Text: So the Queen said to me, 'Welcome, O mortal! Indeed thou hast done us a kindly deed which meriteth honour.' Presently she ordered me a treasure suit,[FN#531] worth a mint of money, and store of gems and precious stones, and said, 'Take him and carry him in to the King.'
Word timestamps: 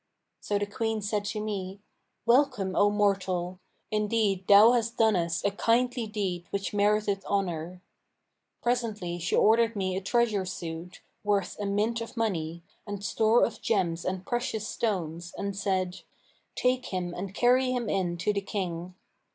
So 0.39 0.57
the 0.57 0.65
Queen 0.65 1.03
said 1.03 1.25
to 1.25 1.39
me, 1.39 1.79
'Welcome, 2.25 2.75
O 2.75 2.89
mortal! 2.89 3.59
Indeed 3.91 4.47
thou 4.47 4.71
hast 4.71 4.97
done 4.97 5.15
us 5.15 5.45
a 5.45 5.51
kindly 5.51 6.07
deed 6.07 6.47
which 6.49 6.73
meriteth 6.73 7.23
honour.' 7.25 7.83
Presently 8.63 9.19
she 9.19 9.35
ordered 9.35 9.75
me 9.75 9.95
a 9.95 10.01
treasure 10.01 10.43
suit,[FN#531] 10.43 10.99
worth 11.23 11.55
a 11.59 11.67
mint 11.67 12.01
of 12.01 12.17
money, 12.17 12.63
and 12.87 13.05
store 13.05 13.45
of 13.45 13.61
gems 13.61 14.03
and 14.03 14.25
precious 14.25 14.67
stones, 14.67 15.35
and 15.37 15.55
said, 15.55 15.99
'Take 16.55 16.87
him 16.87 17.13
and 17.13 17.35
carry 17.35 17.69
him 17.71 17.87
in 17.87 18.17
to 18.17 18.33
the 18.33 18.41
King.' 18.41 18.95